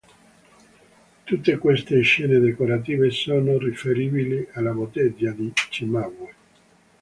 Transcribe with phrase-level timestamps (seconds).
[1.23, 6.33] Tutte queste scene decorative sono riferibili alla bottega di Cimabue.